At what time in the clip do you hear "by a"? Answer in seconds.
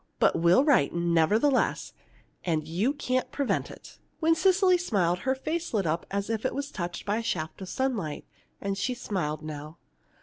7.05-7.21